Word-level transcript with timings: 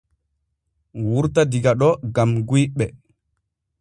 Wurta 1.09 1.41
diga 1.51 1.71
ɗo 1.79 1.89
gam 2.15 2.31
guyɓe. 2.47 2.85